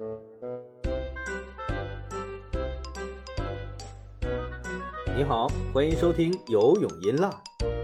[0.00, 0.06] 你
[5.24, 7.30] 好，欢迎收听《游泳音浪》，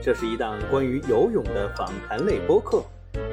[0.02, 2.82] 这是一档关于游泳的访谈类播客，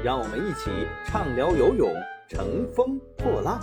[0.03, 0.69] 让我们一起
[1.05, 1.89] 畅聊游泳，
[2.27, 3.61] 乘风破浪。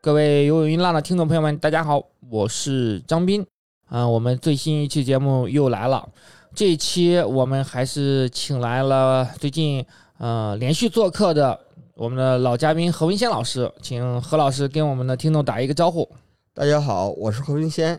[0.00, 3.46] 各位游泳音浪的听众朋友们，大家好，我是张斌。
[3.86, 6.08] 啊、我们最新一期节目又来了。
[6.54, 9.84] 这一期我们还是请来了最近
[10.18, 11.58] 呃连续做客的
[11.94, 16.06] 我们的老嘉宾何文先老师，请何老师跟我们的听众打一个招呼。
[16.52, 17.98] 大家好，我是何文先。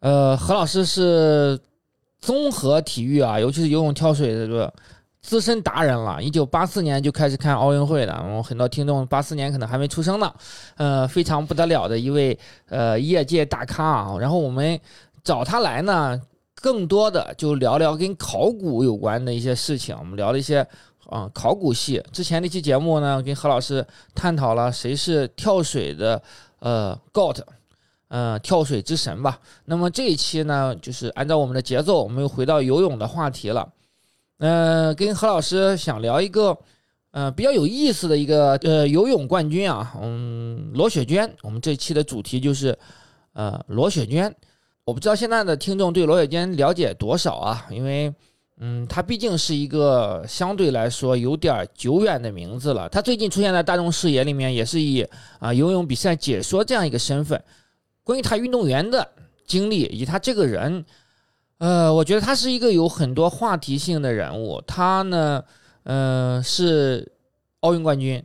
[0.00, 1.58] 呃，何老师是
[2.18, 4.72] 综合体育啊，尤其是游泳、跳水的这个
[5.22, 6.20] 资深达人了。
[6.20, 10.32] 一九八四年就开始看奥运会的，我们很多听众八四年可能还没出生呢。
[10.76, 12.36] 呃，非常不得了的一位
[12.68, 14.16] 呃业界大咖啊。
[14.18, 14.78] 然后我们
[15.22, 16.20] 找他来呢，
[16.60, 19.96] 更多的就聊聊跟考古有关的一些事情。
[19.98, 20.66] 我们聊了一些
[21.08, 22.02] 啊、考古系。
[22.12, 26.22] 之前那期节目呢，跟何老师探讨了谁是跳水的
[26.60, 27.40] 呃，got，。
[28.08, 29.38] 呃，跳水之神吧。
[29.66, 33.72] 那么这一期呢，就是按照我们的节奏，我们又回到游泳的话题了。
[34.38, 36.58] 呃，跟何老师想聊一个
[37.12, 41.32] 呃比较有意思的一个呃游泳冠军啊，嗯，罗雪娟。
[41.42, 42.76] 我们这期的主题就是
[43.32, 44.34] 呃罗雪娟。
[44.90, 47.64] 我不知道现在的听众对罗雪娟了解多少啊？
[47.70, 48.12] 因为
[48.58, 52.88] 嗯，她毕竟是一个相对来说有点久远的名字了。
[52.88, 55.06] 她最近出现在大众视野里面，也是以
[55.38, 57.40] 啊、游泳比赛解说这样一个身份。
[58.02, 59.08] 关于他运动员的
[59.46, 60.84] 经历以及他这个人，
[61.58, 64.60] 呃，我觉得他是一个有很多话题性的人物。
[64.66, 65.44] 他呢，
[65.84, 67.12] 呃，是
[67.60, 68.20] 奥运冠军，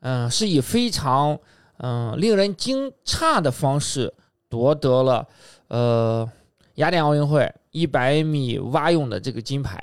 [0.00, 1.38] 嗯、是以非常
[1.76, 4.12] 嗯、令人惊诧的方式
[4.48, 5.28] 夺得了
[5.68, 6.28] 呃
[6.74, 9.78] 雅典奥运会一百米蛙泳的这个金牌。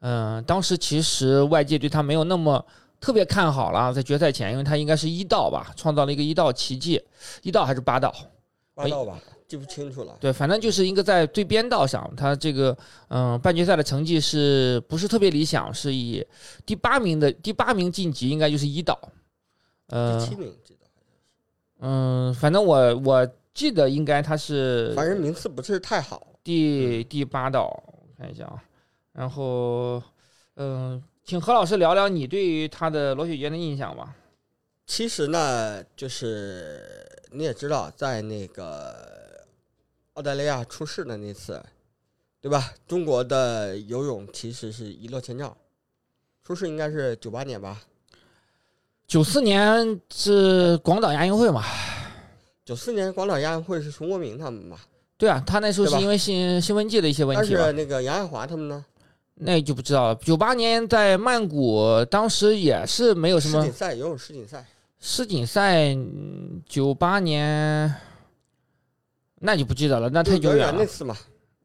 [0.00, 2.64] 嗯、当时其实外界对他没有那么
[3.00, 7.02] 特别看好了，在决赛前，因为他应该是一道吧，创造了一个一道奇迹，
[7.42, 8.14] 一道还是八道？
[8.74, 10.16] 八道吧，记不清楚了。
[10.20, 12.76] 对，反正就是一个在最边道上，他这个
[13.08, 15.72] 嗯半决赛的成绩是不是特别理想？
[15.74, 16.24] 是以
[16.64, 18.96] 第八名的第八名晋级，应该就是一道。
[19.88, 20.86] 呃第七名记得，
[21.80, 26.26] 嗯，反正我我记得应该他是反正名次不是太好。
[26.44, 28.62] 第第八道，我看一下啊。
[29.14, 30.02] 然后
[30.56, 34.14] 嗯，请何老师聊聊你对于他的罗雪娟的印象吧。
[34.84, 38.94] 其实呢，就是你也知道，在那个
[40.12, 41.60] 澳大利亚出事的那次，
[42.42, 42.74] 对吧？
[42.86, 45.56] 中国的游泳其实是一落千丈。
[46.44, 47.80] 出事应该是九八年吧？
[49.06, 51.64] 九四年是广岛亚运会嘛？
[52.66, 54.76] 九四年广岛亚运会是熊国明他们吧？
[55.16, 57.72] 对啊，他那时候是因为新新闻界的一些问题吧是。
[57.72, 58.84] 那个杨爱华他们呢？
[59.36, 60.14] 那就不知道了。
[60.16, 64.66] 九八年在曼谷，当时也是没有什么世锦赛游泳世锦赛，
[64.98, 65.96] 世锦赛。
[66.66, 67.94] 九八年
[69.36, 70.74] 那就不记得了，那太久远了。
[70.76, 71.16] 那次嘛，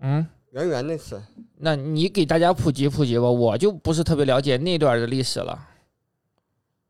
[0.01, 1.19] 嗯，圆圆那次。
[1.57, 5.67] 那你给大家普及普及吧，我就不是特别了解那段的历史了。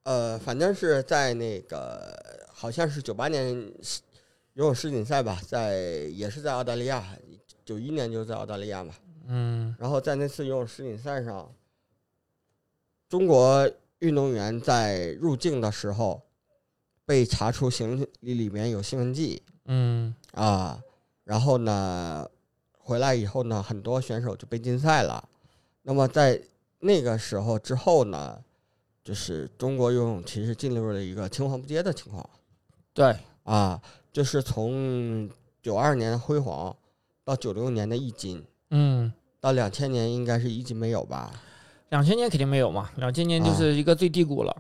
[0.04, 2.14] 呃，反正是在那个
[2.62, 3.44] 好像是九八年
[3.82, 4.02] 世
[4.54, 5.80] 游泳世锦赛吧，在
[6.14, 7.04] 也是在澳大利亚，
[7.66, 8.94] 九一年就在澳大利亚嘛。
[9.26, 11.52] 嗯然后在那次游泳世锦赛上，
[13.10, 13.68] 中国
[13.98, 16.22] 运动员在入境的时候
[17.04, 20.80] 被查出行李里面有兴奋剂嗯啊，
[21.24, 22.30] 然后呢，
[22.78, 25.28] 回来以后呢，很多选手就被禁赛了。
[25.82, 26.40] 那么在
[26.78, 28.40] 那个时候之后呢，
[29.04, 32.30] 就是中国游泳其实进入了一个青黄不接的情况
[32.94, 33.82] 对，啊，
[34.12, 35.30] 就是从
[35.62, 36.76] 九二年的辉煌
[37.24, 41.32] 到九六年的一金，嗯，到两千年应该是一金没有吧？
[41.90, 44.56] 两千年肯定没有嘛，两千年就是一个最低谷了。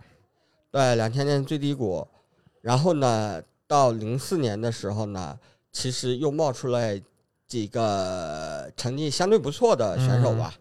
[0.70, 2.08] 对，两千年最低谷，
[2.62, 5.38] 然后呢，到零四年的时候呢，
[5.72, 7.02] 其实又冒出来
[7.48, 10.54] 几个成绩相对不错的选手吧。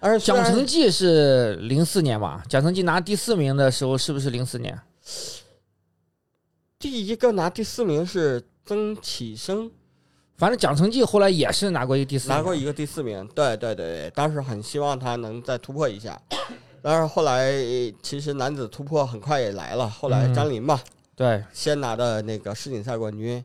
[0.00, 2.42] 但是虽然蒋成绩是零四年吧？
[2.48, 4.78] 蒋成绩拿第四名的时候是不是零四年？
[6.84, 9.70] 第一个拿第四名是曾启生，
[10.36, 13.26] 反正蒋成绩后来也是拿过一个第四名，拿过一个第四名。
[13.28, 16.20] 对对对对，当时很希望他能再突破一下，
[16.82, 17.50] 但是后来
[18.02, 20.78] 其实男子突破很快也来了，后来嗯张琳嘛，
[21.16, 23.42] 对，先拿的那个世锦赛冠军。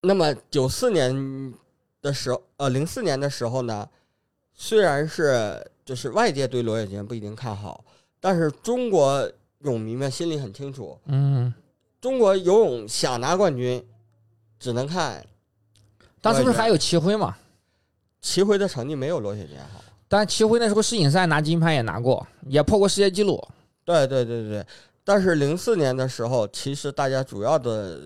[0.00, 1.52] 那么九四年
[2.00, 3.86] 的时候，呃，零四年的时候呢，
[4.54, 7.84] 虽然是就是外界对罗雪娟不一定看好，
[8.18, 9.30] 但是中国
[9.62, 11.52] 泳迷们心里很清楚，嗯，
[12.00, 13.84] 中国游泳想拿冠军，
[14.58, 15.24] 只能看
[16.20, 17.36] 当时不是还有齐辉嘛？
[18.20, 19.82] 齐辉的成绩没有罗雪娟好。
[20.08, 23.42] 但齐辉那时候世锦赛拿金牌也拿过，也破过世界纪录。
[23.84, 24.66] 对对对对，
[25.02, 28.00] 但是零四年的时候，其实大家主要的，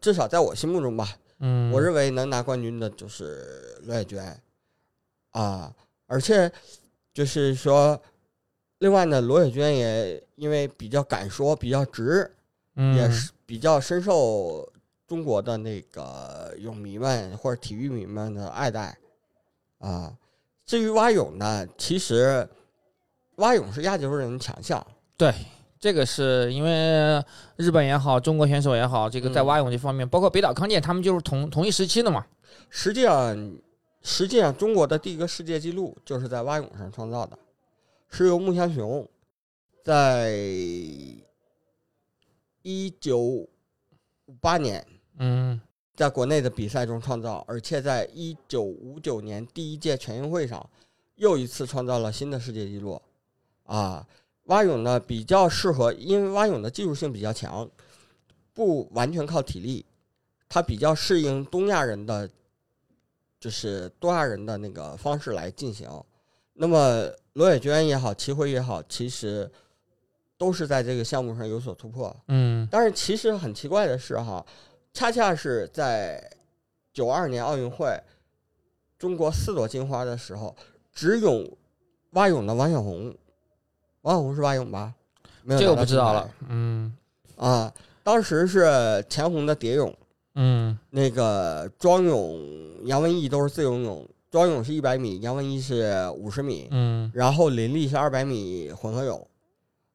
[0.00, 4.42] 至少在我心目中吧，嗯，我认为能拿冠军的就是罗雪娟，
[5.30, 5.72] 啊，
[6.06, 6.50] 而且
[7.14, 7.98] 就是说，
[8.82, 12.28] 另外呢，罗雪娟也因为比较敢说，比较直，
[12.74, 14.68] 嗯也是比较深受
[15.06, 18.98] 中国的那个泳迷们或者体育迷们的爱戴，
[19.78, 20.12] 啊，
[20.66, 22.48] 至于蛙泳呢，其实
[23.36, 24.84] 蛙泳是亚洲人的强项。
[25.16, 25.32] 对，
[25.78, 27.24] 这个是因为
[27.54, 32.26] 日本也好，中国选手也好，这个在嗯蛙泳这方面，包括北岛康介他们就是同同一时期的嘛。
[32.68, 33.54] 实际上，
[34.02, 37.38] 实际上中国的第一个世界纪录就是在蛙泳上创造的，
[38.14, 39.08] 是由穆香雄
[39.82, 40.36] 在
[42.60, 43.48] 一九五
[44.38, 44.86] 八年
[45.18, 45.58] 嗯
[45.94, 50.68] 在国内的比赛中创造，而且在一九五九年第一届全运会上
[51.14, 53.00] 又一次创造了新的世界纪录。
[53.64, 54.06] 啊，
[54.44, 57.68] 蛙泳呢比较适合，因为蛙泳的技术性比较强，
[58.52, 59.86] 不完全靠体力，
[60.50, 62.28] 它比较适应东亚人的，
[63.40, 65.88] 就是东亚人的那个方式来进行。
[66.52, 69.50] 那么罗野娟也好，齐辉也好，其实
[70.36, 72.14] 都是在这个项目上有所突破。
[72.28, 74.44] 嗯但是其实很奇怪的是哈，
[74.92, 76.30] 恰恰是在
[76.92, 77.98] 九二年奥运会，
[78.98, 80.54] 中国四朵金花的时候，
[80.92, 81.48] 只有
[82.10, 83.14] 蛙泳的王小红，
[84.02, 84.94] 王小红是蛙泳吧？
[85.42, 86.30] 没有这个不知道了。
[86.48, 86.96] 嗯
[87.36, 87.72] 啊。
[88.04, 89.96] 当时是钱红的蝶泳，
[90.34, 92.36] 嗯那个庄泳
[92.82, 97.12] 杨文艺都是自由泳，庄泳是一百米，杨文一是五十米，嗯。
[97.14, 99.28] 然后林立是二百米混合泳，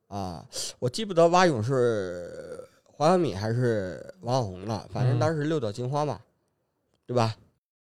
[0.10, 0.46] 啊，
[0.78, 5.20] 我记不得蛙泳是黄晓敏还是王小红了，反正嗯。
[5.20, 6.20] 当时六朵金花嘛，
[7.08, 7.36] 对吧？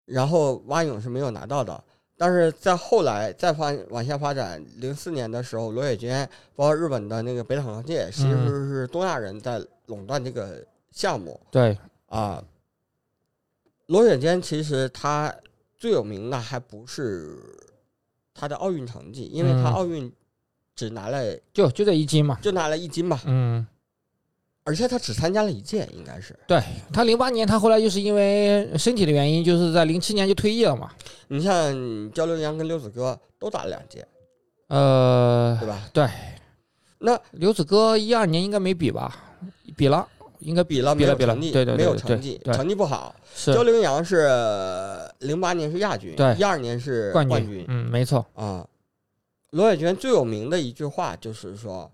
[0.05, 1.83] 然后蛙泳是没有拿到的，
[2.15, 8.69] 但是在后来再发往下发展，零四年的时候，罗雪娟包括日本的那个北岛康介，其实嗯。
[8.69, 11.75] 是东亚人在垄断这个项目对，
[12.05, 12.43] 啊。
[13.87, 15.35] 罗雪娟其实她
[15.77, 17.37] 最有名的还不是
[18.33, 20.11] 他的奥运成绩，因为她嗯奥运
[20.75, 22.39] 只拿了就就这一金嘛。
[22.41, 23.65] 就拿了一金吧，嗯，
[24.63, 26.37] 而且他只参加了一届，应该是。
[26.47, 26.61] 对
[26.91, 30.91] 他零八年他后来就是因为身体的原因，就是在零七年就退役了嘛。
[31.27, 34.07] 你像焦刘洋跟刘子歌都打了两届，
[34.67, 35.89] 呃对，吧？
[35.93, 36.09] 对，
[36.99, 39.15] 那刘子歌一二年应该没比吧？
[39.77, 40.07] 比了，
[40.45, 43.15] 应该比了比了比了没有成绩，对对对没有成绩，成绩不好。
[43.47, 44.29] 焦刘洋是
[45.19, 47.65] 零八年是亚军，对一二年是冠冠军。
[47.67, 48.65] 嗯，没错，啊。
[49.49, 51.91] 罗海娟最有名的一句话就是说，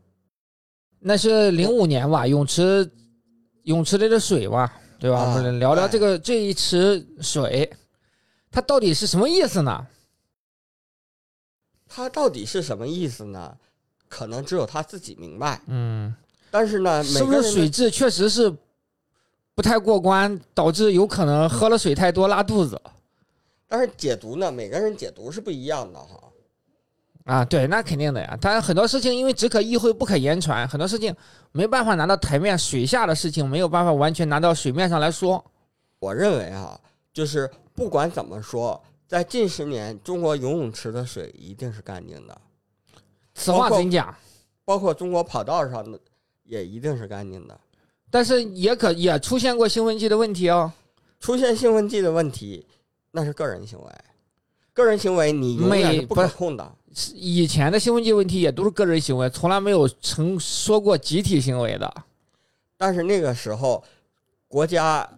[1.00, 2.92] 那是零五年吧，泳池
[3.64, 5.20] 泳池里的水吧，对吧？
[5.20, 7.72] 啊我们聊聊这个这一池水，
[8.52, 9.88] 它到底是什么意思呢？
[11.88, 13.58] 它到底是什么意思呢？
[14.10, 15.62] 可能只有他自己明白。
[15.68, 16.14] 嗯，
[16.52, 18.54] 但是呢，是不是每个水质确实是
[19.56, 22.80] 不太过关，导致有可能喝了水太多拉肚子
[23.68, 26.20] 但是解毒呢，每个人解毒是不一样的哈。
[27.24, 27.46] 啊？
[27.46, 28.38] 对，那肯定的呀。
[28.42, 31.16] 但很多事情因为只可意会不可言传，很多事情
[31.54, 35.42] 没办法拿到台面，水下的事情没有办法完全拿到水面上来说。
[36.00, 36.78] 我认为哈，
[37.14, 42.42] 就是不管怎么说，在近十年，中国游泳池的水一定是干净的，
[43.36, 44.14] 此话怎讲？
[44.66, 46.00] 包括中国跑道上的
[46.52, 47.58] 也一定是干净的。
[48.10, 50.70] 但是也可也出现过兴奋剂的问题哦。
[51.22, 52.66] 出现兴奋剂的问题，
[53.12, 53.90] 那是个人行为，
[54.74, 56.76] 个人行为你永远是不可控的。
[57.14, 61.90] 以前的兴奋剂问题也都是个人行为，从来没有曾说过集体行为的。
[62.76, 63.82] 但是那个时候，
[64.50, 65.10] 国家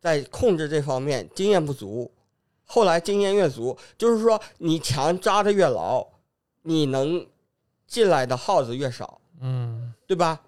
[0.00, 2.10] 在控制这方面经验不足，
[2.64, 6.04] 后来经验越足，就是说你墙扎的越牢，
[6.62, 7.24] 你能
[7.86, 10.40] 进来的耗子越少，嗯，对吧？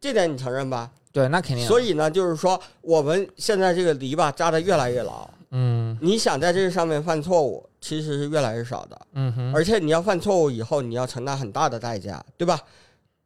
[0.00, 0.90] 这点你承认吧？
[1.12, 1.66] 对，那肯定。
[1.66, 9.00] 所以呢，就是说我们现在这个篱笆扎得越来越牢，嗯你想在这个上面犯错误，其实是越来越少的。
[9.14, 12.60] 嗯哼，而且你要犯错误以后，你要承担很大的代价，对吧？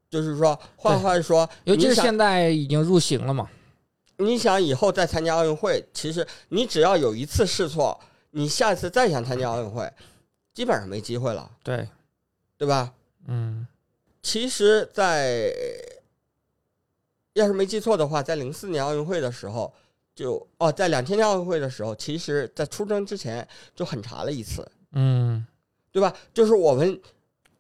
[0.09, 3.49] 就是说，换话说，尤其是现在已经入刑了嘛。
[4.19, 7.99] 你想以后再参加奥运会，其实你只要有一次试错，
[8.31, 9.91] 你下次再想参加奥运会，
[10.55, 11.89] 基本上没机会了，对，
[12.57, 12.93] 对吧？
[13.27, 13.67] 嗯
[14.23, 15.51] 其实在，
[17.35, 19.73] 要是没记错的话，在零四年奥运会的时候，
[20.15, 25.47] 就哦，在两千年奥运会的时候，其实在出征之前就狠查了一次，嗯，
[25.91, 26.15] 对吧？
[26.35, 27.01] 就是我们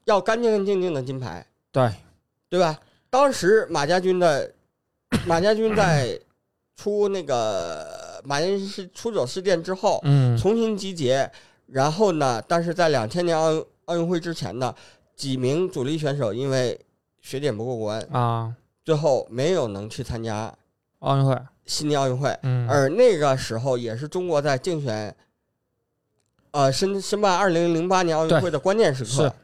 [0.04, 1.90] 要干干净净的金牌，对，
[2.48, 2.78] 对吧？
[3.08, 4.52] 当时马家军的
[5.26, 6.18] 马家军在
[6.76, 11.30] 出那个马家军是出走事件之后，嗯重新集结，
[11.66, 14.74] 然后呢，但是在两千年奥运奥奥运会之前呢
[15.14, 16.78] 几名主力选手因为
[17.20, 20.52] 血检不过关，啊，最后没有能去参加
[21.00, 22.36] 奥运会，悉尼奥运会。
[22.42, 25.14] 嗯，而那个时候也是中国在竞选，
[26.50, 29.26] 呃，申申办二零零八年奥运会的关键时刻。
[29.26, 29.34] 啊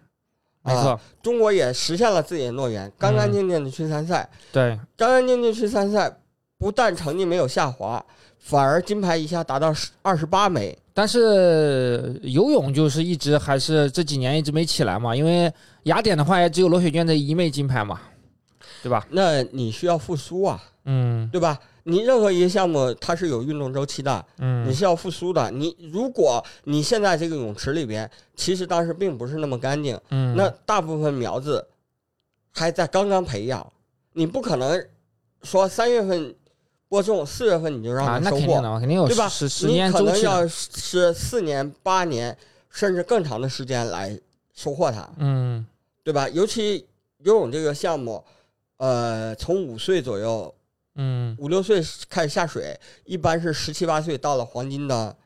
[0.60, 6.14] 没错，中国也实现了自己的诺言，干干净净的去参赛，对，干干净净去参赛，
[6.58, 8.04] 不但成绩没有下滑，
[8.38, 10.76] 反而金牌一下达到十二十八枚。
[10.92, 15.50] 但是游泳就是一直还是这几年一直没起来嘛，因为
[15.84, 18.00] 雅典的话也只有罗雪娟这一枚金牌嘛，
[18.82, 19.06] 对吧？
[19.10, 21.58] 那你需要复苏啊，嗯对吧？
[21.84, 25.50] 你任何一个项目它是有运动周期的，嗯你嗯是要复苏的。
[25.50, 31.66] 你如果你现在这个泳池里边，其实当时并不是那么干净，嗯，那大部分苗子
[32.50, 33.72] 还在刚刚培养，
[34.12, 34.86] 你不可能
[35.42, 36.34] 说三月份
[36.88, 40.12] 播种，四月份你就啊，让它收获，那肯定的，肯定有对吧时时你间周期的。
[40.12, 42.36] 可能要是四年、八年
[42.68, 44.18] 甚至更长的时间来
[44.54, 45.66] 收获它，嗯
[46.04, 46.28] 对吧？
[46.28, 46.86] 尤其
[47.18, 48.22] 游泳这个项目，
[48.78, 50.52] 呃，从五岁左右
[50.94, 55.16] 嗯五六岁开始下水，一般是十七八岁到了黄金的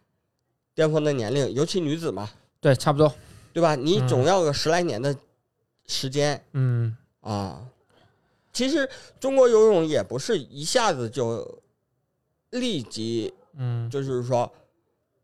[0.75, 2.29] 巅峰的年龄，尤其女子嘛，
[2.61, 3.13] 对，差不多。
[3.53, 3.75] 对吧？
[3.75, 5.15] 你嗯总要个十来年的
[5.87, 7.63] 时间嗯啊。
[8.51, 8.89] 其实
[9.21, 11.61] 中国游泳也不是一下子就
[12.51, 14.51] 立即，嗯就是说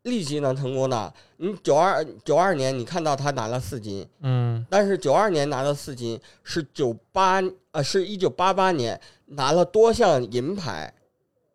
[0.03, 1.13] 立即能成功的。
[1.37, 7.41] 你九二九二年你看到他拿了四金，嗯但是九二年拿了四金是九八
[7.79, 10.93] 呃是一九八八年拿了多项银牌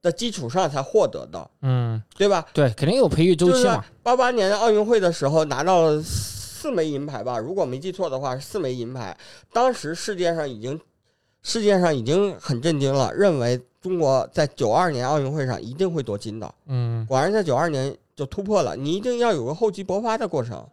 [0.00, 2.46] 的基础上才获得的，嗯，对吧？
[2.54, 3.84] 对，肯定有培育周期嘛。
[4.02, 9.14] 八八年奥运会的时候拿到了四枚银牌吧，如果没记错的话，是四枚银牌。
[9.52, 10.80] 当时世界上已经
[11.42, 16.54] 世界上已经很震惊了，认为中国在九二年奥运会上一定会夺金的。
[16.68, 18.74] 嗯，果然在九二年就突破了。
[18.74, 20.66] 你一定要有个厚积薄发的过程，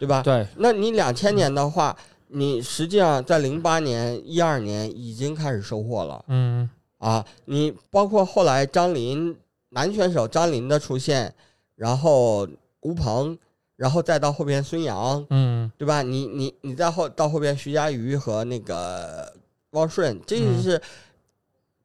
[0.00, 0.22] 对吧？
[0.22, 1.96] 对，那你两千年的话，
[2.28, 6.68] 你实际上在零八年、一二年已经开始收获了嗯
[6.98, 7.24] 啊！
[7.44, 9.36] 你包括后来张琳
[9.68, 11.34] 男选手张琳的出现，
[11.74, 12.48] 然后
[12.80, 13.38] 吴鹏，
[13.76, 16.02] 然后再到后边孙杨，嗯对吧？
[16.02, 19.32] 你你你再后到后边徐嘉余和那个
[19.70, 20.80] 汪顺，这嗯是、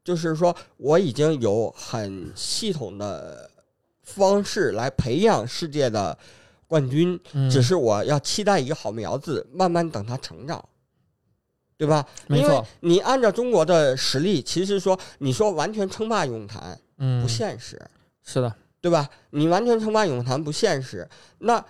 [0.04, 3.50] 就是说我已经有很系统的
[4.02, 6.18] 方式来培养世界的
[6.72, 10.64] 冠军，嗯，只是我要期待一个好苗子，慢慢等它成长，
[11.76, 12.08] 对吧？
[12.30, 17.78] 因为没错，你按照中国的实力，其实说你说完全称霸泳坛嗯不，现实，
[18.24, 19.10] 是的，对吧？
[19.32, 21.06] 你完全称霸泳坛不现实，
[21.40, 21.62] 那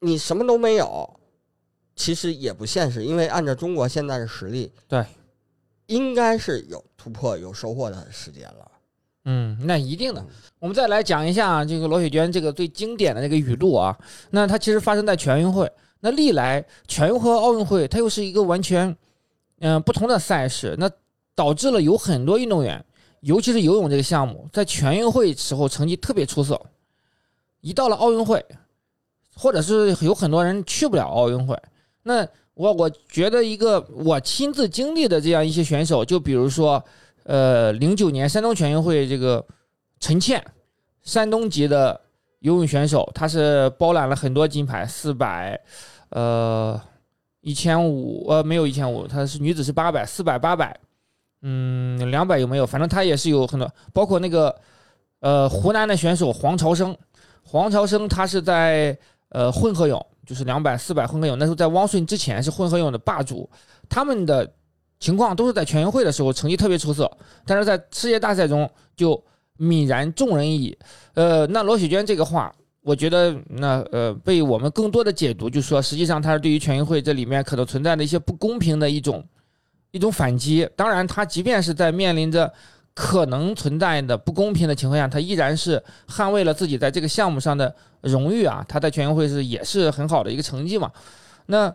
[0.00, 1.20] 你什么都没有，
[1.94, 5.06] 其实也不现实，因为按照中国现在的实力，对，
[5.86, 8.71] 应该是有突破、有收获的时间了。
[9.24, 10.26] 嗯，那一定的。
[10.58, 13.96] 我们再来讲一下这个罗雪娟这个最经典的这个语录啊。
[14.30, 15.70] 那它其实发生在全运会。
[16.00, 18.96] 那历来全运会和奥运会，它又是一个完全
[19.60, 20.90] 嗯、不同的赛事，那
[21.36, 22.84] 导致了有很多运动员，
[23.20, 26.60] 尤其是游泳这个项目，在全运会时候成绩特别出色，
[27.60, 28.44] 一到了奥运会，
[29.36, 31.56] 或者是有很多人去不了奥运会。
[32.02, 36.84] 那我我觉得一个我亲自经历的这样一些选手，就比如说。
[37.24, 39.44] 呃，零九年山东全运会这个
[40.00, 40.44] 陈倩，
[41.02, 42.00] 山东籍的
[42.40, 45.60] 游泳选手，她是包揽了很多金牌，四百，
[46.08, 46.80] 呃，
[47.40, 50.76] 一千五，呃，没有一千五，她是女子是八百，四百八百，
[51.42, 52.66] 嗯，两百有没有？
[52.66, 54.54] 反正她也是有很多，包括那个
[55.20, 56.96] 呃湖南的选手黄朝生，
[57.44, 58.98] 黄朝生他是在
[59.28, 63.48] 呃混合泳，就是两百、四百混合泳，那时候在汪顺之前是混合泳的霸主，
[63.88, 64.52] 他们的。
[65.02, 67.10] 情况都是在全运会的时候成绩特别出色，
[67.44, 69.20] 但是在世界大赛中就
[69.58, 70.78] 泯然众人矣。
[71.14, 79.24] 呃，那罗雪娟这个话，我觉得那呃被我们更多的解读，就是说实际上她是对于全运会这里面可能存在的一些不公平的一种
[79.90, 80.68] 一种反击。
[80.76, 82.52] 当然，她即便是在面临着
[82.94, 88.64] 可能存在的不公平的情况下，她依然是捍卫了自己在这个项目上的荣誉啊。
[88.68, 90.92] 她在全运会是也是很好的一个成绩嘛。
[91.46, 91.74] 那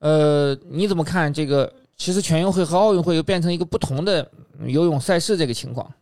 [0.00, 1.72] 呃，你怎么看这个？
[1.96, 4.30] 其实全运会和奥运会又变成一个不同的
[4.66, 5.92] 游泳赛事，这个情况，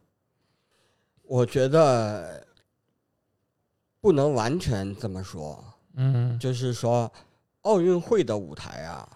[1.23, 2.45] 我觉得
[4.01, 6.39] 不能完全这么说，嗯。
[6.39, 7.11] 就是说
[7.63, 9.09] 奥运会的舞台啊，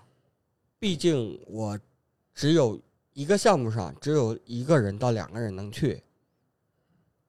[0.78, 1.78] 毕竟我
[2.32, 2.80] 只有
[3.12, 6.02] 一个项目上只有一个人到两个人能去，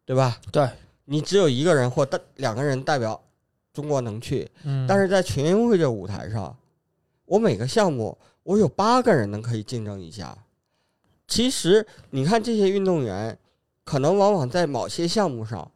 [0.05, 0.39] 对吧？
[0.51, 0.69] 对，
[1.05, 3.19] 你只有一个人或代两个人代表
[3.73, 6.55] 中国能去，嗯，但是在全运会这舞台上，
[7.29, 10.35] 我每个项目我有八个人能可以竞争一下。
[11.27, 13.37] 其实你看这些运动员，
[13.83, 15.71] 可能往往在某些项目上，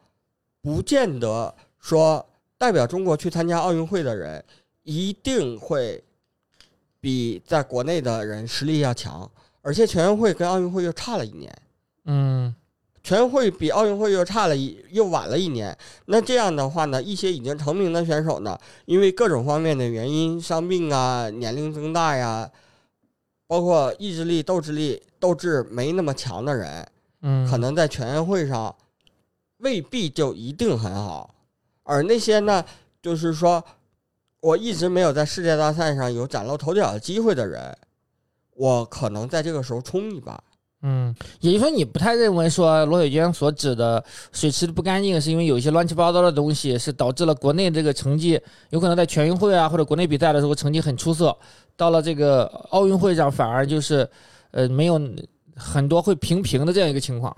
[0.61, 2.25] 不见得说
[2.57, 4.43] 代表中国去参加奥运会的人
[4.81, 6.03] 一定会
[6.99, 9.29] 比在国内的人实力要强，
[9.61, 11.55] 而且全运会跟奥运会又差了一年，
[12.05, 12.55] 嗯
[13.03, 15.77] 全运会比奥运会又差了一又晚了一年。
[16.05, 22.49] 那这样的话呢，一些已经成名的选手呢，因为各种方面的原因，伤病啊、年龄增大呀，
[23.45, 26.87] 包括意志力、斗志力、斗志没那么强的人，
[27.21, 28.73] 嗯，可能在全运会上
[29.57, 31.35] 未必就一定很好，
[31.83, 32.63] 而那些呢，
[33.01, 33.61] 就是说
[34.39, 37.77] 我一直没有在世界大赛上有崭露头角的机会的人，
[38.55, 40.41] 我可能在这个时候冲一把。
[40.85, 51.35] 嗯，也就是说，你不太认为说罗雪娟所指的水池不干净，是因为有一些乱七八糟的东西，是导致了国内这个成绩有可能在全运会啊或者国内比赛的时候成绩很出色，
[51.77, 54.07] 到了这个奥运会上反而就是
[54.51, 55.01] 呃没有
[55.55, 57.35] 很多会平平的这样一个情况。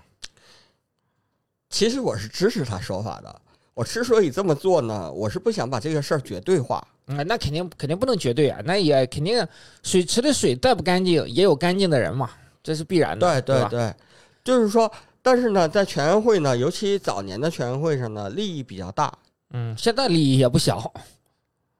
[1.69, 3.41] 其实我是支持他说法的。
[3.75, 6.77] 我之所以这么做呢，我是不想把这个事儿绝对化。
[7.07, 9.45] 啊、那肯定肯定不能绝对啊，那也肯定
[9.83, 12.31] 水池的水再不干净，也有干净的人嘛，
[12.65, 13.41] 这是必然的，吧？
[13.41, 13.95] 对对对，
[14.43, 14.91] 就是说，
[15.21, 19.13] 但是呢，在全运会呢，尤其早年的全运会上呢，利益比较大，
[19.51, 20.91] 嗯，现在利益也不小，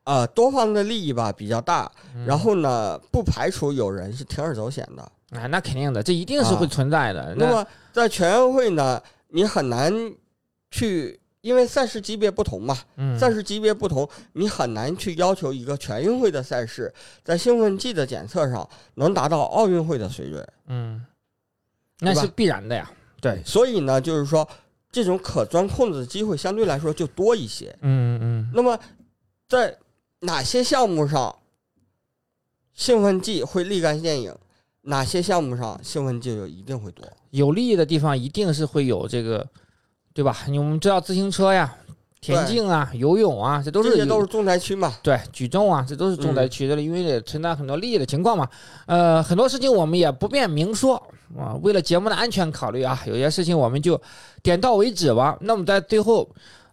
[0.03, 1.91] 呃，多方的利益吧比较大。
[2.13, 5.01] 嗯然后呢，不排除有人是铤而走险的。
[5.39, 7.33] 啊，那肯定的，这一定是会啊存在的。
[7.35, 9.91] 那么在全运会呢，你很难
[10.69, 16.91] 去，因为赛事级别不同嘛，嗯，赛事级别不同，你很难去要求一个全运会的赛事
[17.23, 20.47] 在兴奋剂的检测上能达到奥运会的水准。
[20.65, 21.05] 嗯，
[21.99, 22.91] 那是必然的呀。
[23.21, 24.47] 对，所以呢，就是说
[24.91, 27.67] 这种可钻空子的机会相对来说就多一些。
[27.81, 28.79] 嗯嗯那么
[29.47, 29.77] 在
[30.21, 31.35] 哪些项目上
[32.73, 34.35] 兴奋剂会立竿见影？
[34.81, 37.07] 哪些项目上兴奋剂就一定会多？
[37.29, 39.47] 有利益的地方一定是会有这个，
[40.15, 40.37] 对吧？
[40.47, 41.75] 你我们知道自行车呀、
[42.21, 44.95] 田径啊、游泳啊，这都是这些都是重灾区嘛。
[45.03, 48.47] 对举重啊，这都是重嗯灾区的，因为也存在很多利益的情况嘛。
[48.85, 50.95] 呃，很多事情我们也不便明说
[51.37, 54.01] 啊，为了节目的安全考虑啊，有些事情我们就
[54.41, 55.37] 点到为止吧。
[55.41, 56.25] 那么在最后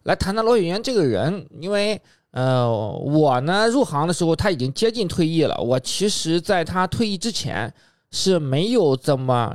[0.04, 7.74] 来谈谈罗雪渊这个人，因为呃，我呢入行的时候他已经接近退役了，我其实在他退役之前
[8.12, 9.52] 是没有怎么。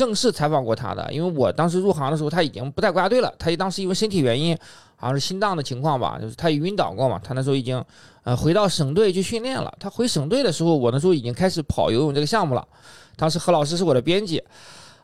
[0.00, 4.56] 正式采访过他的，因为我当时入行的时候他已经不在国家队了，他当时因为身体原因，
[4.96, 7.84] 好像是心脏的情况吧，就是他晕倒过嘛，他那时候已经
[8.22, 9.70] 呃，回到省队去训练了。
[9.78, 12.66] 他回省队的时候，我那时候已经开始跑游泳这个项目了。
[13.14, 14.42] 当时何老师是我的编辑，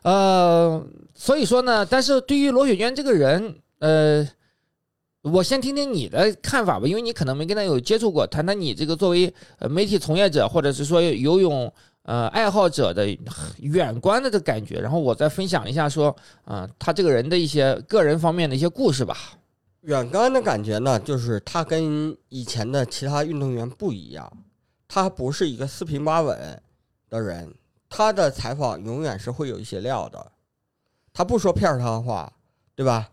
[0.01, 0.83] 呃，
[1.13, 4.27] 所以说呢，但是对于罗雪娟这个人，呃，
[5.21, 9.31] 我先听听你的看法吧，因为你可能没跟他有接触过，谈谈你这个作为
[9.69, 11.71] 媒体从业者或者是说游泳
[12.07, 13.05] 呃爱好者的
[13.57, 16.15] 远观的这感觉，然后我再分享一下说，
[16.45, 19.15] 啊、他这个人的一些个人方面的一些故事吧。
[19.81, 24.31] 远观的感觉呢，就是他跟以前的其他运动员不一样，
[24.87, 26.61] 他不是一个四平八稳
[27.09, 27.53] 的人，
[27.89, 30.31] 他的采访永远是会有一些料的，
[31.11, 32.31] 他不说片儿汤话，
[32.73, 33.09] 对吧？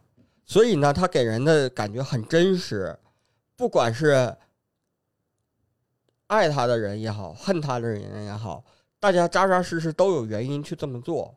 [0.46, 2.96] 所以呢，他给人的感觉很真实，
[3.56, 4.36] 不管是
[6.28, 8.64] 爱他的人也好，恨他的人也好，
[9.04, 11.34] 大家扎扎实实都有原因去这么做，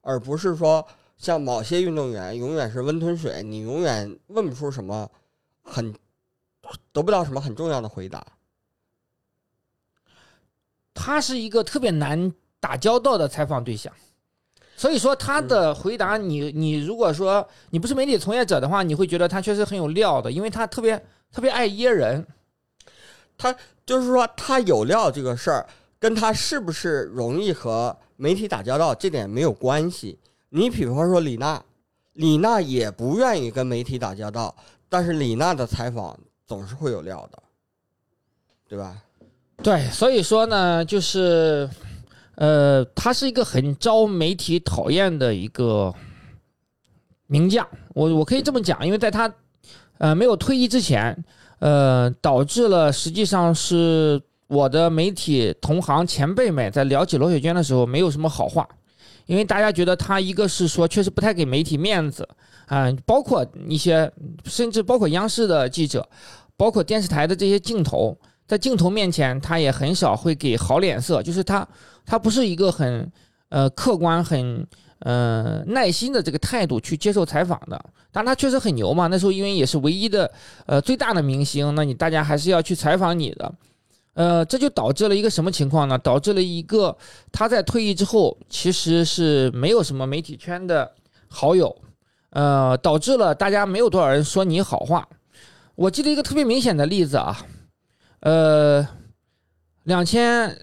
[0.00, 0.84] 而不是说
[1.16, 5.08] 像某些运动员永远是温吞水，你永远问不出什么
[5.62, 5.94] 很
[6.90, 8.26] 得不到什么很重要的回答。
[10.92, 13.94] 他是一个特别难打交道的采访对象，
[14.74, 21.00] 所以说他的回答你，你如果说你不是媒体从业者的话，你会觉得他确实很有料的，因为他特别
[21.30, 22.26] 特别爱噎人。
[23.38, 23.54] 他
[23.86, 25.64] 就是说，他有料这个事儿，
[26.04, 30.18] 跟他是不是容易和媒体打交道这点没有关系。
[30.50, 31.64] 你比方说李娜，
[32.12, 34.54] 李娜也不愿意跟媒体打交道，
[34.90, 36.14] 但是李娜的采访
[36.46, 37.42] 总是会有料的，
[38.68, 39.02] 对吧？
[39.62, 41.66] 对，所以说呢，就是
[42.34, 45.90] 呃，他是一个很招媒体讨厌的一个
[47.28, 47.66] 名将。
[47.94, 49.34] 我我可以这么讲，因为在他
[49.96, 51.24] 呃没有退役之前，
[51.60, 58.68] 呃，导致了实际上是我的媒体同行前辈们在聊起罗雪娟的时候，没有什么好话，
[59.26, 62.28] 因为大家觉得她一个是说确实不太给媒体面子
[62.66, 64.10] 啊、包括一些
[64.44, 66.08] 甚至包括央视的记者，
[66.56, 68.16] 包括电视台的这些镜头。
[68.46, 71.66] 在镜头面前，他也很少会给好脸色，就是他，
[72.04, 73.10] 他不是一个很
[73.48, 74.66] 呃客观、很
[74.98, 77.82] 呃耐心的这个态度去接受采访的。
[78.12, 80.30] 但他确实很牛嘛，那时候因为也是唯一的
[80.66, 83.50] 呃最大的明星，那你大家还是要去采访你的。
[84.14, 85.98] 呃，这就导致了一个什么情况呢？
[85.98, 86.96] 导致了一个
[87.30, 90.90] 他在退役之后其实是没有什么媒体圈的
[91.28, 91.76] 好友，
[92.30, 95.08] 呃，导致了大家没有多少人说你好话。
[95.74, 97.44] 我记得一个特别明显的例子啊，
[98.20, 98.86] 呃，
[99.82, 100.56] 两千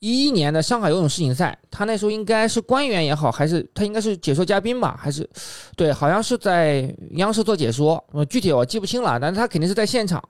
[0.00, 5.30] 一一年的上海游泳世锦赛，他那时候应该是官员也好，还是他应该是解说嘉宾吧，还是
[5.76, 10.20] 对，好像是在央视做解说，呃，具体我记不清了，但是他肯定是在现场。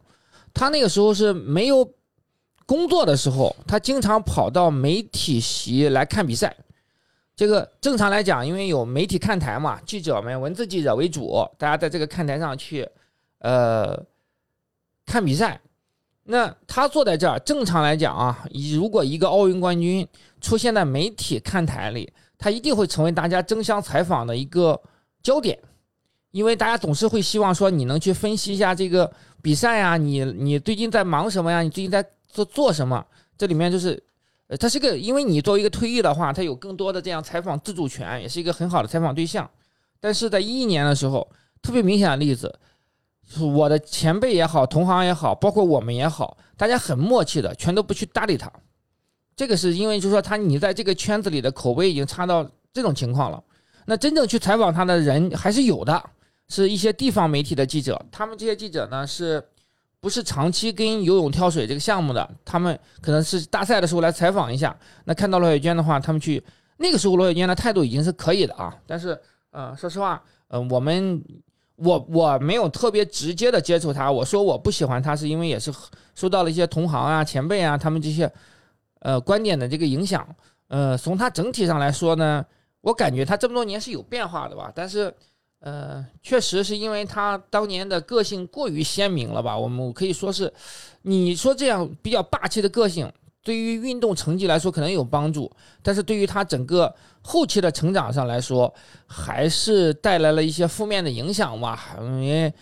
[0.53, 1.91] 他那个时候是没有
[2.67, 6.55] 工作的时候，他经常跑到媒体席来看比赛。
[7.35, 12.89] 这个正常来讲，因为有媒体看台嘛，记者们文字记者为主，大家在这个看台上去，
[13.39, 13.99] 呃，
[15.07, 15.61] 看比赛。
[16.25, 20.07] 那他坐在这儿，正常来讲啊，如果一个奥运冠军
[20.41, 24.81] 出现在媒体看台里，他一定会成为大家争相采访的一个
[25.23, 25.59] 焦点，
[26.31, 31.61] 因为大家总是会希望说你能去分析一下这个比赛呀，你你最近在忙什么呀？
[31.63, 33.07] 你最近在做做什么？
[33.39, 34.03] 这里面就是，
[34.49, 39.49] 呃，他是个，因为你作为一个退役的话，他有更多的这样采访自主权，也是一个很好的采访对象。
[40.01, 42.59] 但是在一一年的时候，特别明显的例子
[43.29, 43.45] 是。
[43.45, 48.51] 我的前辈也好，同行也好，包括我们也好，大家很默契的，全都不去搭理他。
[49.37, 53.43] 这个是因为，就是说他你在这个圈子里的口碑已经差到这种情况了。
[53.87, 56.03] 那真正去采访他的人还是有的，
[56.49, 58.01] 是一些地方媒体的记者。
[58.11, 59.43] 他们这些记者呢，是
[60.03, 62.29] 不是长期跟游泳跳水这个项目的？
[62.45, 64.77] 他们可能是大赛的时候来采访一下。
[65.05, 66.43] 那看到罗雪娟的话，他们去
[66.77, 68.77] 那个时候，罗雪娟的态度已经是可以的啊。
[68.87, 69.19] 但是，
[69.53, 71.25] 呃，说实话，呃，我们。
[71.77, 75.73] 我我没有特别直接的接触他，我说我不喜欢他，是因为也是
[76.15, 78.31] 受到了一些同行啊、前辈啊他们这些
[79.01, 80.25] 呃观点的这个影响。
[80.69, 82.45] 呃，从他整体上来说呢，
[82.83, 84.71] 我感觉他这么多年是有变化的吧。
[84.73, 85.13] 但是
[85.65, 89.57] 呃，确实是因为他当年的个性过于鲜明了吧。
[89.57, 90.53] 我们可以说是，
[91.03, 93.11] 你说这样比较霸气的个性。
[93.45, 95.51] 对于运动成绩来说可能有帮助，
[95.83, 98.73] 但是对于他整个后期的成长上来说，
[99.07, 101.97] 还是带来了一些负面的影响吧。
[102.01, 102.53] 因为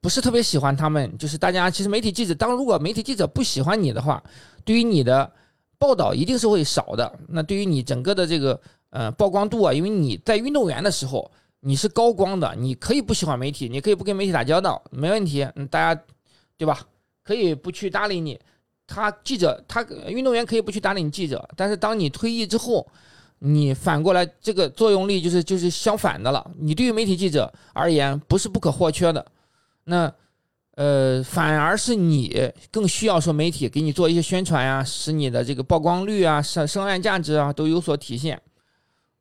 [0.00, 4.22] 不是特别喜欢他们，就是大家其实媒体记者，当如果媒体记者不喜欢你的话，
[4.64, 5.30] 对于你的
[5.78, 7.12] 报道一定是会少的。
[7.28, 11.30] 那对于你整个的这个呃曝光度啊，因为你在运动员的时候
[11.64, 16.02] 你是高光的，你可以不喜欢媒体，你可以不跟媒体打交道，没问题，嗯，大家
[16.56, 16.80] 对吧？
[17.22, 18.38] 可以不去搭理你。
[18.84, 22.84] 他记者，他运动员可以不去搭理你记者，但是当你退役之后，
[23.38, 26.50] 你反过来这个作用力就是就是相反的了。
[26.58, 29.24] 你对于媒体记者而言不是不可或缺的，
[29.84, 30.12] 那
[30.74, 38.42] 呃反而是你更需要说媒体给你做一些宣传呀，使你的这个曝光率啊、声声量价值啊都有所体现。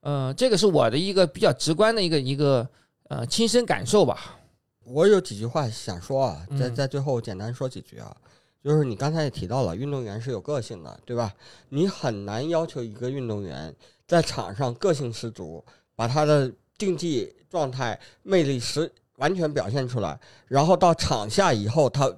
[0.02, 2.68] 嗯，这个是我的一个比较直观的一个一个
[3.10, 4.40] 呃亲身感受吧。
[4.84, 8.16] 我有几句话想说啊，在在最后简单说几句啊。
[8.64, 11.34] 就是你刚才也提到了，运动员是有个性的，对吧？
[11.70, 22.16] 你很难要求一个运动员在场上个性十足，把他的竞技状态、魅力十完全表现出来，然后到场下以后，他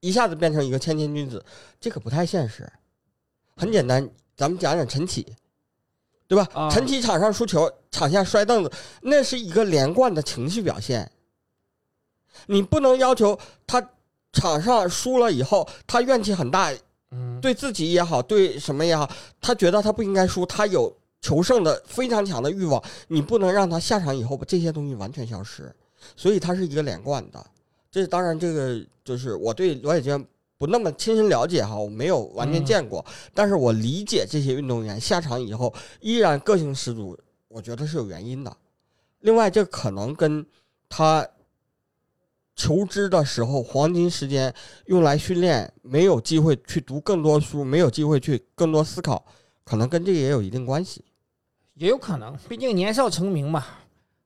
[0.00, 1.44] 一下子变成一个谦谦君子，
[1.78, 2.68] 这个不太现实。
[3.54, 5.24] 很简单，咱们讲讲陈启，
[6.30, 6.70] 对吧？
[6.70, 8.70] 陈启场上输球，场下摔凳子，
[9.02, 11.10] 那是一个连贯的情绪表现。
[12.46, 13.84] 你不能要求他。
[14.32, 16.72] 场上输了以后，他怨气很大，
[17.10, 22.80] 嗯，对自己也好，对什么也好，他觉得他不应该输，他有求胜的非常强的欲望。
[23.08, 25.74] 你不能让他下场以后把这些东西完全消失，
[26.14, 27.44] 所以他是一个连贯的。
[27.90, 30.24] 这当然，这个就是我对罗雪娟
[30.60, 37.18] 不那么亲身了解哈，我没有完全见过，但是我理解这些运动员下场以后依然个性十足，
[37.48, 38.54] 我觉得是有原因的。
[39.20, 40.44] 另外，这可能跟
[40.86, 41.26] 他。
[42.56, 49.24] 求知的时候，黄金时间用来训练，没有机会去读更多书，没有机会去更多思考，
[49.64, 51.02] 可能跟这个也有一定关系，
[51.74, 53.64] 也有可能，毕竟年少成名嘛，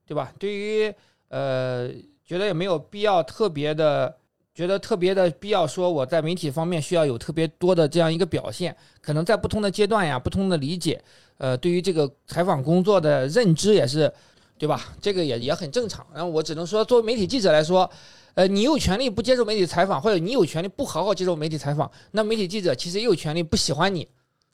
[0.05, 0.33] 对吧？
[0.37, 0.93] 对于
[1.29, 1.89] 呃，
[2.25, 4.17] 觉得也没有必要特别的，
[4.55, 11.03] 觉得特别的必要说我在媒体方面需要有特别多的这样一个表现，可能在不同的阶段呀，不同的理解，
[11.39, 14.13] 呃，对于这个采访工作的认知也是，
[14.57, 14.95] 对吧？
[15.01, 16.07] 这个也也很正常。
[16.15, 17.91] 然后我只能说，作为媒体记者来说。
[18.37, 24.09] 呃，你有权利不接受媒体采访，或者你有权利不好好接受媒体采访，那媒体记者其实也有权利不喜欢你，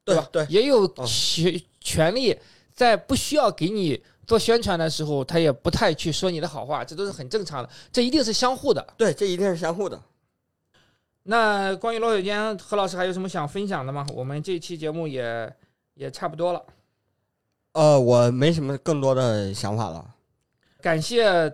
[0.05, 0.29] 对吧？
[0.31, 2.37] 对，也有权权利
[2.75, 3.99] 在不需要给你
[4.31, 8.87] 做宣传的时候，他也不太去说你的好话，这都是很正常的，这一定是相互的。
[8.97, 10.01] 对，这一定是相互的。
[11.25, 14.07] 那关于罗雪娟，何老师还有什么想分享的吗？
[14.15, 15.53] 我们这期节目也
[15.95, 16.63] 也差不多了。
[17.73, 20.15] 呃，我没什么更多的想法了。
[20.81, 21.53] 感谢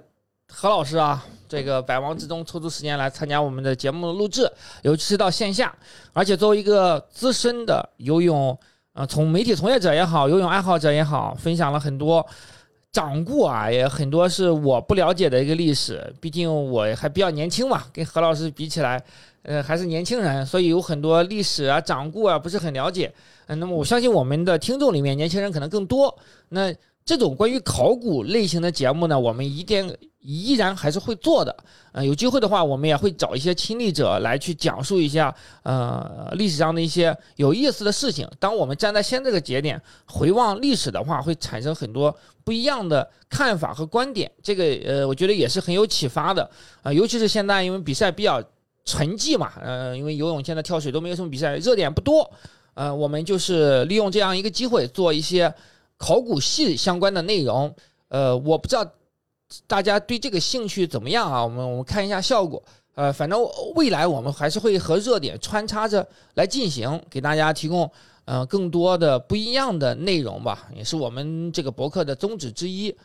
[0.53, 1.25] 何老师啊。
[1.49, 4.51] 这个百忙之中抽出时间来参加我们的节目录制，
[4.83, 5.75] 尤其是到线下，
[6.13, 8.59] 而且作为一个资深的游泳，
[8.93, 12.27] 呃，从媒体从业者也好，游泳爱好者也好，分享了很多
[12.93, 16.13] 掌故啊，也很多是我不了解的一个历史。
[16.21, 19.03] 毕竟我还比较年轻嘛，跟何老师比起来，
[19.43, 23.13] 呃还是年轻人，所以有很多历史啊、掌故啊不是很了解。
[23.49, 26.17] 嗯、那么我相信我们的听众里面年轻人可能更多。
[26.49, 26.75] 那
[27.07, 31.57] 这种关于考古类型的节目呢，我们一定依然还是会做的。
[31.93, 38.29] 呃，有机会的话，我们也会找一些亲历者来去讲述一下，呃，历史上的一些有意思的事情。
[38.41, 44.29] 当我们站在现在这个节点回望历史的话，会产生很多不一样的看法和观点。
[44.43, 46.51] 这个呃，我觉得也是很有启发的
[46.83, 48.43] 啊、尤其是现在因为比赛比较
[48.85, 52.29] 沉寂嘛，呃，因为游泳现在跳水都没有什么比赛，热点不多，
[52.75, 55.55] 呃，我们就是利用这样一个机会做一些
[55.97, 57.75] 考古系相关的内容。
[58.09, 58.89] 呃，我不知道
[59.67, 61.43] 大家对这个兴趣怎么样啊？
[61.43, 62.63] 我们我们看一下效果。
[62.95, 63.39] 呃，反正
[63.75, 67.91] 未来我们还是会和热点穿插着来进行，给大家提供
[68.25, 72.97] 呃更多的不一样的内容吧，也是我们这个博客的宗旨之一。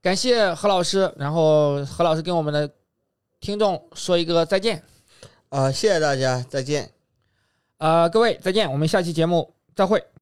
[0.00, 2.70] 感谢何老师，然后何老师跟我们的
[3.40, 4.82] 听众说一个再见。
[5.48, 6.90] 啊、谢谢大家，再见。
[7.78, 10.02] 呃，各位再见，我们下期节目再会。